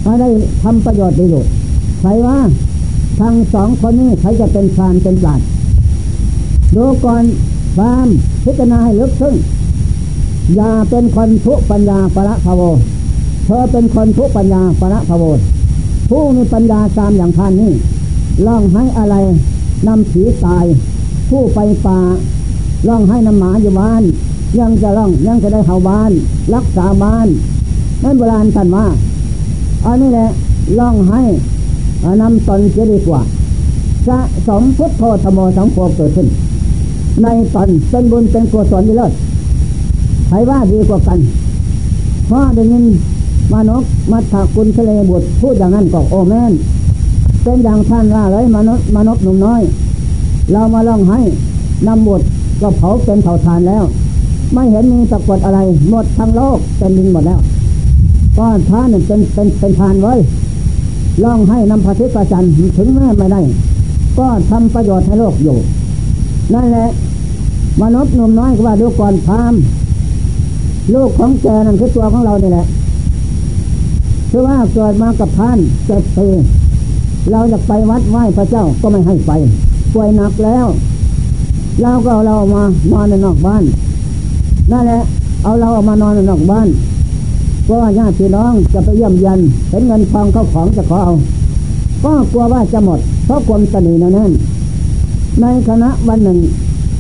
[0.08, 0.30] ม่ได้
[0.64, 1.52] ทำประโยชน์ประโยชน์
[2.00, 2.38] ใครว่า
[3.20, 5.42] ทั้งสองคนนี้ใครจะเป็นชานเป็นปราด
[6.76, 7.24] ดูก่อน
[7.78, 8.08] ความ
[8.44, 9.36] พิจารณาให้ลึกซึ้ง
[10.56, 12.62] อย่าเป็นคนทุปัญญาประภโว
[13.46, 15.24] เธอเป็นคนทุปัญญาประภโว
[16.10, 17.72] ผู้มีปัญญาตามอย่างท่านนี้
[18.48, 19.16] ล่องให้อะไร
[19.88, 20.66] นำผีตาย
[21.30, 22.00] ผู้ไปป่า
[22.88, 24.04] ล่องให้นำหมาอยู่บ้าน
[24.60, 26.12] ยังจะล่องยังจะได้เห่าบ้าน
[26.56, 27.28] รักษาบ้าน
[28.04, 28.86] นั่นโบราณท่านว่า
[29.86, 30.30] อันนี้แหละ
[30.80, 31.24] ล่องให้
[32.22, 33.22] นำตนเสียดีกว่า
[34.08, 36.28] สะสมพุทโธธโมสังโฆเกิดขึ้น
[37.24, 39.12] ในตนเป็นบุญเป็นกุศลดีเลิศ
[40.28, 41.20] ใครว่าดีกว่ากัน
[42.28, 42.84] เพราะได้ยิน
[43.52, 46.54] มานกมัทธกุลทะเลบุตรพูดอย่างนั้นก็โอแม่น
[47.44, 49.62] เป็นอย่างท่านว่าเลยมนุษย์มนุษย์หนุ่มน้อย
[50.52, 51.20] เรามาลองให้
[51.88, 52.22] นำบท
[52.62, 53.84] ก็เผาเป็นเผาทานแล้ว
[54.54, 57.40] ไม่เห็นมีปรากฏอะไร หมดทั้งโลกเป็นดินหมดแล้ว
[58.38, 60.14] ก็ท่านเป็นเป็นเป็นทานไว้
[61.24, 62.44] ลองให้นำพระเทพจัน
[62.78, 63.42] ถึงแม้ไม่ได้
[64.18, 65.58] ก็ทำประโยชน์ให้โลกอยู่
[66.54, 66.88] นั่นแหละ
[67.82, 69.54] มนุษย์หนุ่มน้อยก็ว่าดูก่อนพาม
[70.94, 72.66] ลูกของแกนั่นคือตัวของเราเนี่แหละ
[74.30, 76.28] คือว่าเกิดมากับท่านเจ็ดปี
[77.32, 79.32] เราจะไปวัดไหว้พระเจ้าก็ไม่ให้ไป
[79.94, 80.66] ป่วยหนักแล้ว
[81.82, 83.64] เราก็เอาเรามานอนในนอกบ้าน
[84.72, 85.02] นั่นแหละ
[85.44, 86.68] เอาเราออกมานอนในนอกบ้าน
[87.64, 91.14] เพราะว่าญาติพี่น้องจะไปเยี่ยมยันเห็นเงินทองเข้าของจะขอเอา
[92.04, 94.32] ก็กลัวว่าจะหมด เพราะความตนีนั่นนั่น
[95.42, 96.38] ในคณะวันหนึ่ง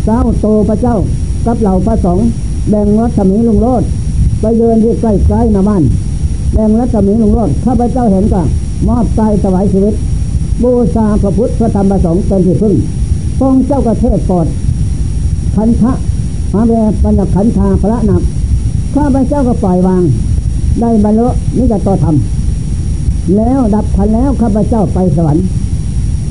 [0.07, 0.97] เจ้าโตพระเจ้า
[1.45, 2.25] กับเหล่าพระสงฆ์
[2.69, 3.83] แบ่งรัศมีลุงโลด
[4.41, 5.83] ไปเดินที่ใกล้ๆนาบ้าน
[6.53, 8.41] แบ่งรัศมีลุงโลดข้าพเจ้าเห็นก็
[8.87, 9.93] มอบใจถวายชีวิต
[10.63, 12.73] บูชาพระพุทธพระธรรมพระสงฆ์เป็นที่พึ่ง
[13.39, 14.47] ฟองเจ้ากระเทศปอด
[15.55, 15.93] ขันธะ
[16.53, 16.71] หาเว
[17.03, 18.21] ปัญญขันธาพระหนัก
[18.95, 20.03] ข้าพเจ้าก็ปล่อยวาง
[20.81, 22.15] ได้บรรลุนิจตธรรม
[23.35, 25.43] แล้วดับขันแล้วข้าพเจ้าไปสวรรค์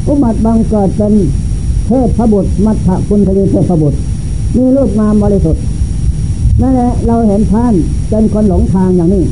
[0.06, 1.12] อุบัติบังเกิดเป็น
[1.86, 3.98] เทพพบุตรมัทธคุณทลีเทพบุตร
[4.56, 5.62] มีรูปงามบริสุทธิ์
[6.60, 7.74] นั่นแหละเราเห็นท่าน
[8.10, 9.24] เป็นคนหลงทางอย่างนี้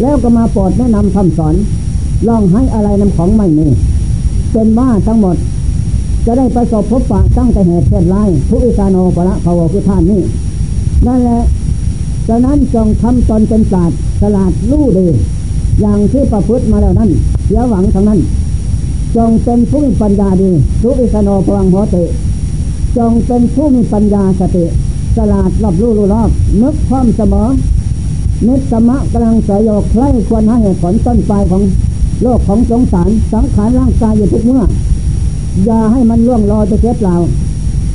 [0.00, 1.54] แล้วก็มาโปรดแนะนำคำสอน
[2.28, 3.66] ลองให้อะไรนำของไม่มี
[4.52, 5.36] เป็นว่าทั้งหมด
[6.26, 10.22] จะได้ประสบพบปะตั้งแต่เหตุเพศร้ายทุอิสานโนปะละภาวคือท่านนี่
[11.06, 11.42] นั่นแหละ
[12.28, 15.06] ฉะนั้นจงทำตนเป็นศาสตร์สลาดรู้ดี
[15.80, 17.10] อย่างที่ประพฤติมาแล้วนั้น
[17.44, 18.20] เสียหวังทั้งนั้น
[19.16, 20.50] จงเป็นผู้มีปัญญาดี
[20.82, 22.04] ทุอิสโนพวังโหติ
[22.96, 24.64] จงเป็นผู้มีปัญญาสติ
[25.16, 26.30] สลาดรอบรู้รู้รอบ
[26.62, 27.44] นึกความเสมอ
[28.46, 31.62] นิสมะกำลังสยโยใครควรให้เหตุผลต้นปลายของ
[32.22, 34.62] โลกของสงสารสังขารร่างกายอยู่ทุกเมื่อ
[35.64, 37.14] อย่าให้มันล่วงลอยไปเสียเปล่า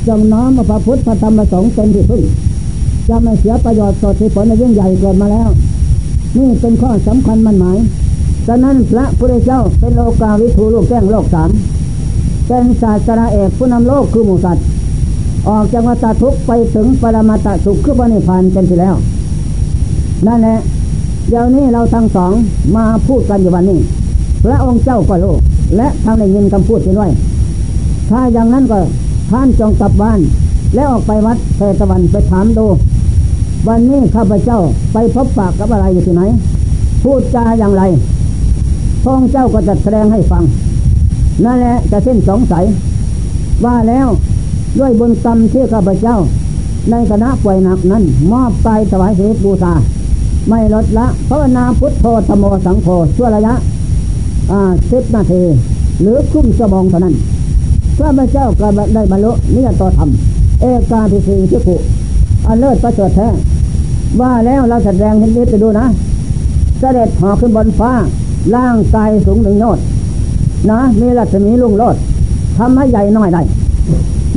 [0.08, 2.22] จงน้อมมาพระพุทธพระธรรมพระสงฆ์เป็นที่พึ่ง
[3.08, 5.48] จะไม่เสียประโยชน์สดที่ผลในยิ่องใหญ่เกิดมาแล้ว
[6.36, 7.78] นี่เป็นข้อสำคัญมันหมาย
[8.48, 11.50] ฉะนั้นพระพุทธเจ้าเป็นโลกาวิทูลูกแก้งโลกสาม
[12.48, 14.64] เป็นศาสนาเอกผู้นำโลกคือหมูสัตว์
[15.48, 18.94] ออกจากวัฏทุกไปถึงปรมาตสุขคือพระนิพพานเป็นที่แล้ว
[20.26, 20.58] นั่นแหละ
[21.28, 22.32] เดี๋ยวนี้เราทั้งสอง
[22.76, 23.78] มาพูดกันอยู่วันนี้
[24.44, 25.34] พระองค์เจ้าก็รู้
[25.76, 27.10] และทางได้ยินคำพูดที่ด้วย
[28.10, 28.78] ถ้าอย่างนั้นก็
[29.30, 30.20] ท่านจงกลับบ้าน
[30.74, 32.66] แล้วออกไปวัดเทตะวันไปถามดู
[33.68, 34.58] วันนี้ข้าพเจ้า
[34.92, 36.22] ไปพบปากกับอะไรอยู่ที่ไหน
[37.02, 37.82] พูดจาอย่างไร
[39.02, 40.44] พระองค์เจ้าก็จะแสดงให้ฟัง
[41.44, 42.64] นั่นแหละจะสิ้นสงสัย
[43.64, 44.08] ว่าแล้ว
[44.78, 46.16] ด้วยบุญกรรมที่ข้าพเจ้า
[46.90, 49.72] ในคณะป่วยหนักนั้น มอบไปถวายเสดบูชา
[50.48, 53.54] ไม่ลดละภาวนาพุทโธธโมสังโฆชั่วระยะ
[54.90, 55.42] สิบนาที
[56.00, 57.14] หรือคุ้มชั่วโมงเท่านั้น
[57.96, 60.10] พระเจ้าก็ได้บรรลุนิยตธรรม
[60.60, 61.76] เอกาทิสีทิกุ
[62.46, 63.28] อันเลิศประเสริฐแท้
[64.20, 65.86] ว่าแล้วเราแสดงเห็นนิดไปดูนะ
[66.78, 67.92] เสด็จหอขึ้นบนฟ้า
[68.56, 69.84] ร่างกายสูงหนึ่งโยชน์
[70.70, 71.96] นะมีรัศมีลุ่งโลด
[72.58, 73.42] ทำให้ใหญ่น้อยได้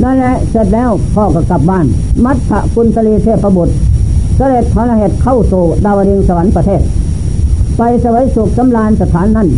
[0.02, 1.84] นั่นแหละเสร็จแล้วพ่อก็กลับบ้าน
[2.24, 3.74] มัทธกุลตลีเทพบุตร
[4.36, 6.80] เสด็จพระเหตุเข้าสู่ดาวดึงสวรรค์ประเทศ
[7.76, 9.48] ไปสวยสุขสำราญสถานนั้น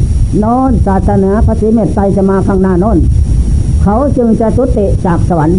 [0.45, 2.99] นอนศาสนาพระศรีเมตไตรจะมาข้างหน้านอน
[3.83, 5.59] เขาจึงจะสุติจากสวรรค์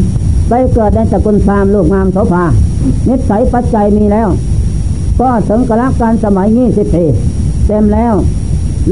[0.50, 2.46] ไปเกิดในสกุลพรามลูกงามโสภา
[3.08, 4.28] นิสัยปัจจัยมีแล้ว
[5.20, 7.04] ก็ถึงกระการสมัยยี่สิบปี
[7.68, 8.14] เต็มแล้ว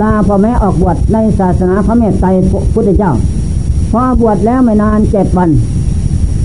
[0.02, 2.28] ลาพ่อแม่ออกบวชในศาสนาพระเมตไตร
[2.74, 3.14] พุทธเจ้า
[3.92, 5.50] พอบวชแล้วไม่นานเจ็ดวัน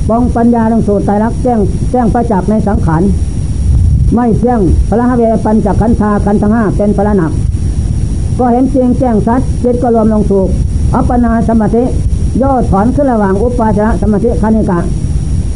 [0.09, 3.03] บองปัญญาลงสู่ไตรักแจ้งแจ้งประจักษ์ในสังขาร
[4.15, 7.33] ไม่เที่ยงพระหเวปัญจขันธาขันธ์ทั้งห้าเป็นพระหนัก
[8.39, 10.43] ก็เห็นจริงแจ้งสัตว์จิตก็รวมลงสู่
[10.95, 11.85] อัปปนาสมาธิ
[12.43, 14.79] ย่อถอนขึ้นระหว่างอุปาจารสมาธิคณิกะ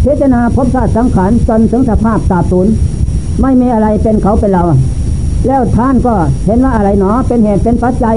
[0.05, 2.67] พิจารณาพบชาติสังขารจนถึงสภาพตาตูน
[3.41, 4.63] ไม่มีอะไรเป็นเขาเป็นเรา
[5.47, 6.15] แล้วท่านก็
[6.47, 8.17] เห็นว่าอะไรหนอ เป็นเหตุเป็นปัจจัย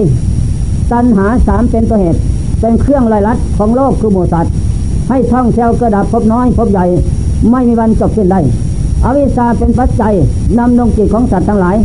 [0.91, 2.19] ตัณหาสามเป็นตัวเหตุ
[2.59, 4.53] เป็นเครื่องลายลัดของโลกคือหมูสัตว์
[5.09, 6.85] ให้ท่องเที่ยวกระดับพบน้อยพบใหญ่
[7.51, 8.39] ไม่มีวันจบสิ้นได้
[9.03, 10.13] อวิชชาเป็นปัจจัย
[10.57, 11.75] นำดวงจิตของสัตว์ทั้งหลาย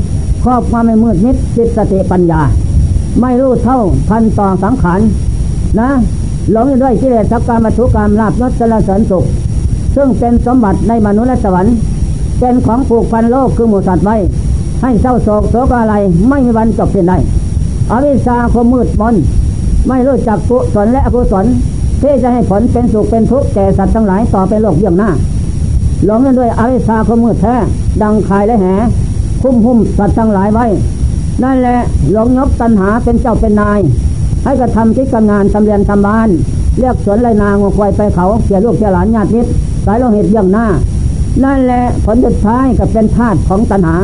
[0.43, 2.41] ครอบความไม่มืดมิดจิตสติปัญญา
[3.21, 5.01] ไม่รู้เท่าพันต่อสังขาร
[5.79, 5.89] นะ
[6.53, 9.25] หลงด้วยกิเลสทับการมาทุกรรมลาบยศสารเสริญสุข
[9.97, 11.75] ซึ่งเป็นสมบัติในมนุษย์และสวรรค์
[12.41, 14.17] เป็นของผูกพันโลกคือหมูสัตว์ไว้
[14.83, 15.95] ให้เศร้าโศกโศกอะไร
[16.29, 17.19] ไม่มีวันจบสิ้นได้
[17.91, 19.15] อวิชชาคมมืดมน
[19.89, 21.45] ไม่รู้จักกุศลและอกุศล
[22.03, 25.11] ที่จะให้ผลเป็นสุขเป็นทุกข์แก่สัตว์ทั้งหลายต่อไปโลกเยี่ยงหน้า
[26.05, 27.55] หลงด้วยอวิชชาคมมืดแท้
[28.03, 28.67] ดังคายและแห
[29.43, 30.67] คุ้มหุ้มสัตว์ทั้งหลายไว้
[31.43, 31.79] นั่นแหละ
[32.13, 33.81] หลงยกตัณหาเป็นเจ้าเป็นนาย
[34.45, 36.29] ให้กระทำกิจการงานทำเรียนทำบ้าน
[36.79, 39.51] เรียกสวนไรนางควายไปเขาเสียลูกเสียหลานญาติมิตร
[39.85, 40.67] สายโลหิตเยี่ยงหน้า
[41.45, 43.97] นั่นแหละผลสุดท้ายก็เป็นธาตุของตัณหา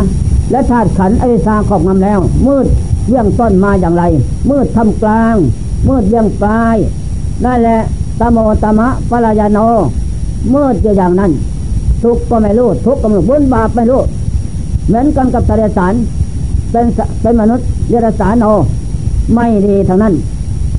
[0.50, 2.66] และธาตุขันอวิชาครอบงำแล้ว มืด
[3.08, 4.04] เรื่องต้นมาอย่างไร
[4.50, 5.36] มืดทำกลาง
[5.88, 6.76] มืดเรื่องปลาย
[7.44, 7.80] นั่นแหละ
[8.20, 9.58] ตโมตมะปรายโน
[10.54, 11.32] มืดอยู่อย่างนั้น
[12.02, 14.00] ทุกก็ไม่รู้ ทุกก็ไม่รู้บุญบาปไม่รู้
[14.86, 15.94] เหมือนกันกับสารสาร
[16.70, 16.86] เป็น
[17.22, 18.44] เป็นมนุษย์เดรัจฉานโน
[19.34, 20.14] ไม่ดีทางนั้น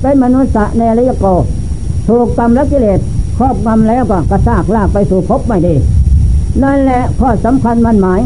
[0.00, 1.26] เป็นมนุษย์เนรยโก
[2.08, 3.00] ถูกกรรมและกิเลส
[3.38, 5.74] ครอบงำแล้วก็กระซากลากไปสู่ภพไม่ดี
[6.62, 8.20] นั่นแหละข้อสำคัญมันหมาย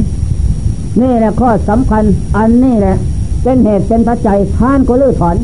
[1.00, 2.04] นี่แหละข้อสำคัญ
[2.36, 2.96] อันนี้แหละ
[3.42, 5.36] เป็นเหตุเป็นปัจจัยท่านก็ลื้อถอน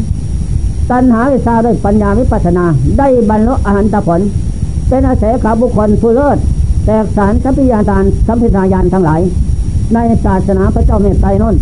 [0.90, 2.64] ตัณหาวิชาด้วยปัญญาวิปัสนา
[2.98, 4.20] ได้บรรลุอาหารตผล
[4.88, 6.38] เป็นอาศัยขาบุคคลผู้เลิศ
[6.86, 9.20] แตกสารสัมพิยาทานสัมพิทายานทั้งหลาย
[9.94, 11.54] ในศาสนาพระเจ้าเมตไตรนน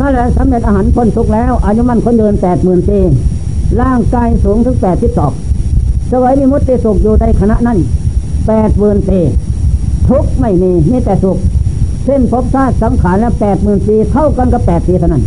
[0.00, 2.98] นั่นแหละสำเร็จอาหารพ้นทุกแล้ว อายุมันคนเดินแปดหมื่นปี
[3.80, 5.32] ร่างกายสูงถึงแปดทิศสอบ
[6.10, 7.78] สวัยมีมุติสุขอยู่ในคณะนั้น
[8.46, 9.18] แปดหมื่นปี
[10.08, 11.38] ทุกไม่มีมีแต่สุข
[12.04, 15.24] เส้นภพชาติสังขารแล้วแปดหมื่นปีเท่ากันกับแปดปีเท่านั้น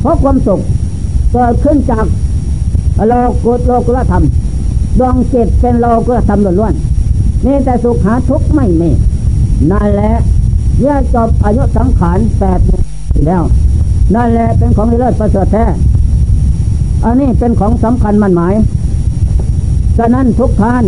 [0.00, 0.60] เพราะความสุข
[1.32, 2.04] เกิดขึ้นจาก
[3.08, 3.12] โล
[3.44, 4.24] กุตโลกุลธรรม
[4.98, 8.90] ดวงจิตเป็นโลกุลธรรมล้วนๆนี่แต่สุขหาทุกข์ไม่มี
[9.70, 10.12] นั่นแหละ
[10.78, 12.60] เมื่อจบอายุสังขารแปด
[13.26, 13.42] แล้ว
[14.14, 15.64] นั่นแหละเป็นของเลิศประเสริฐแท้
[17.04, 18.54] อันนี้เป็นของสำคัญมันหมาย
[19.98, 20.84] ฉะนั้นทุกท่าน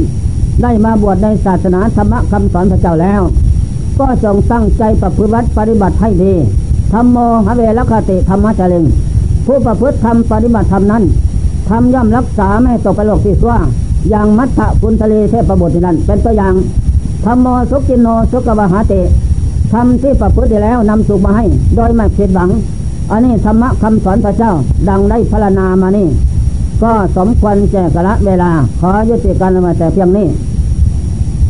[0.63, 3.23] ได้มาบวชในศาสนาธรรมคำสอนพระเจ้าแล้ว
[3.99, 6.33] ก็จงตั้งใจประพฤติปฏิบัติให้ดี
[6.93, 8.85] ธรรมโมหเวรคติธรรมะเจริญ
[9.47, 11.03] ผู้ประพฤติธรรมปฏิบัติธรรมนั้น
[11.69, 13.55] ทำย่อมรักษาไม่ตกไปโลกที่ซัว
[14.11, 16.55] อย่างมัทธคุณทะเลเทพบุตรนั้นเป็นตัวอย่าง
[17.25, 18.95] ธรรมโมสุกินโนสุกวหาเต
[19.73, 21.45] ทำที่ประพฤติแล้วนำสุขมาให้
[21.77, 22.51] โดยไม่ผิดหวัง
[23.11, 24.53] อันนี้ธรรมะคำสอนพระเจ้า
[24.89, 26.07] ดังได้พรรณนามานี่
[26.83, 30.27] ก็สมควรแก่กะละเวลา ขอยุติการมาแต่เพียงนี้